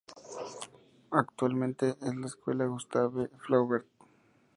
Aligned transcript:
Actualmente 1.11 1.89
es 2.01 2.15
la 2.15 2.25
Escuela 2.25 2.65
Gustave 2.65 3.29
Flaubert. 3.45 3.85